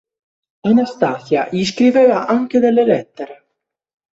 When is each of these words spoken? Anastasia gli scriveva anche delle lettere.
Anastasia 0.63 1.47
gli 1.51 1.63
scriveva 1.63 2.25
anche 2.25 2.57
delle 2.57 2.83
lettere. 2.83 3.45